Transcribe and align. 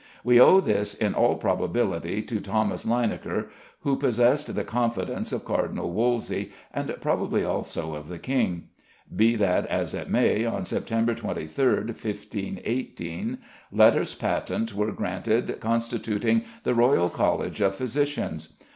We 0.23 0.41
owe 0.41 0.59
this 0.59 0.95
in 0.95 1.13
all 1.13 1.35
probability 1.35 2.23
to 2.23 2.39
Thomas 2.39 2.85
Linacre, 2.87 3.49
who 3.81 3.97
possessed 3.97 4.55
the 4.55 4.63
confidence 4.63 5.31
of 5.31 5.45
Cardinal 5.45 5.91
Wolsey, 5.91 6.51
and 6.73 6.95
probably 7.01 7.43
also 7.43 7.93
of 7.93 8.07
the 8.09 8.17
king. 8.17 8.69
Be 9.15 9.35
that 9.35 9.67
as 9.67 9.93
it 9.93 10.09
may, 10.09 10.43
on 10.43 10.65
September 10.65 11.13
23rd, 11.13 11.89
1518, 11.89 13.37
letters 13.71 14.15
patent 14.15 14.73
were 14.73 14.91
granted 14.91 15.59
constituting 15.59 16.45
the 16.63 16.73
Royal 16.73 17.11
College 17.11 17.61
of 17.61 17.75
Physicians. 17.75 18.53